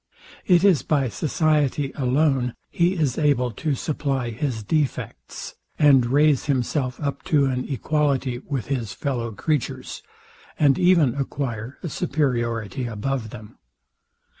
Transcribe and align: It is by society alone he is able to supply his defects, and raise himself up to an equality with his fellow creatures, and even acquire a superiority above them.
It 0.47 0.63
is 0.63 0.81
by 0.81 1.09
society 1.09 1.91
alone 1.93 2.55
he 2.71 2.95
is 2.95 3.19
able 3.19 3.51
to 3.51 3.75
supply 3.75 4.31
his 4.31 4.63
defects, 4.63 5.53
and 5.77 6.07
raise 6.07 6.45
himself 6.45 6.99
up 6.99 7.21
to 7.25 7.45
an 7.45 7.69
equality 7.71 8.39
with 8.39 8.65
his 8.65 8.93
fellow 8.93 9.31
creatures, 9.31 10.01
and 10.57 10.79
even 10.79 11.13
acquire 11.13 11.77
a 11.83 11.89
superiority 11.89 12.87
above 12.87 13.29
them. 13.29 13.59